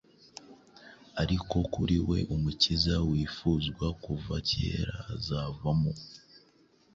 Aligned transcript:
ariko 1.21 1.55
kuri 1.73 1.97
we 2.09 2.19
umukiza 2.35 2.95
wifuzwa 3.09 3.85
kuva 4.03 4.35
kera 4.49 4.97
azavamo. 5.15 5.93